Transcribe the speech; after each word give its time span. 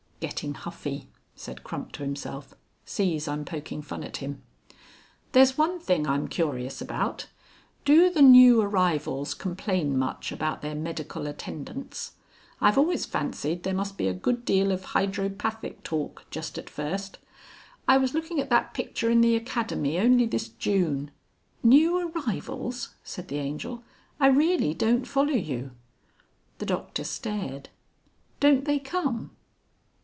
("Getting 0.21 0.53
huffy,") 0.53 1.09
said 1.35 1.63
Crump 1.63 1.93
to 1.93 2.03
himself. 2.03 2.53
("Sees 2.85 3.27
I'm 3.27 3.43
poking 3.43 3.81
fun 3.81 4.03
at 4.03 4.17
him.") 4.17 4.43
"There's 5.31 5.57
one 5.57 5.79
thing 5.79 6.05
I'm 6.05 6.27
curious 6.27 6.79
about. 6.79 7.25
Do 7.85 8.07
the 8.11 8.21
new 8.21 8.61
arrivals 8.61 9.33
complain 9.33 9.97
much 9.97 10.31
about 10.31 10.61
their 10.61 10.75
medical 10.75 11.25
attendants? 11.25 12.11
I've 12.61 12.77
always 12.77 13.03
fancied 13.03 13.63
there 13.63 13.73
must 13.73 13.97
be 13.97 14.07
a 14.07 14.13
good 14.13 14.45
deal 14.45 14.71
of 14.71 14.85
hydropathic 14.93 15.81
talk 15.81 16.25
just 16.29 16.59
at 16.59 16.69
first. 16.69 17.17
I 17.87 17.97
was 17.97 18.13
looking 18.13 18.39
at 18.39 18.51
that 18.51 18.75
picture 18.75 19.09
in 19.09 19.21
the 19.21 19.35
Academy 19.35 19.97
only 19.99 20.27
this 20.27 20.49
June...." 20.49 21.09
"New 21.63 22.11
Arrivals!" 22.11 22.89
said 23.03 23.27
the 23.27 23.39
Angel. 23.39 23.83
"I 24.19 24.27
really 24.27 24.75
don't 24.75 25.05
follow 25.07 25.33
you." 25.33 25.71
The 26.59 26.67
Doctor 26.67 27.05
stared. 27.05 27.69
"Don't 28.39 28.65
they 28.65 28.77
come?" 28.77 29.31